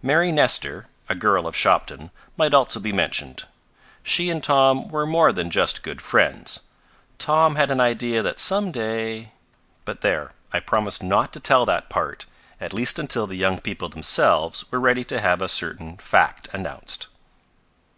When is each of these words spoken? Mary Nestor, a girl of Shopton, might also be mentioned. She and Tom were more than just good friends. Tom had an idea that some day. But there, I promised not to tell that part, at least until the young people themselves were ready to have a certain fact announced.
Mary 0.00 0.32
Nestor, 0.32 0.86
a 1.06 1.14
girl 1.14 1.46
of 1.46 1.54
Shopton, 1.54 2.10
might 2.38 2.54
also 2.54 2.80
be 2.80 2.92
mentioned. 2.94 3.44
She 4.02 4.30
and 4.30 4.42
Tom 4.42 4.88
were 4.88 5.04
more 5.04 5.32
than 5.32 5.50
just 5.50 5.82
good 5.82 6.00
friends. 6.00 6.60
Tom 7.18 7.56
had 7.56 7.70
an 7.70 7.78
idea 7.78 8.22
that 8.22 8.38
some 8.38 8.72
day. 8.72 9.32
But 9.84 10.00
there, 10.00 10.32
I 10.50 10.60
promised 10.60 11.02
not 11.02 11.30
to 11.34 11.40
tell 11.40 11.66
that 11.66 11.90
part, 11.90 12.24
at 12.58 12.72
least 12.72 12.98
until 12.98 13.26
the 13.26 13.36
young 13.36 13.60
people 13.60 13.90
themselves 13.90 14.64
were 14.72 14.80
ready 14.80 15.04
to 15.04 15.20
have 15.20 15.42
a 15.42 15.46
certain 15.46 15.98
fact 15.98 16.48
announced. 16.54 17.08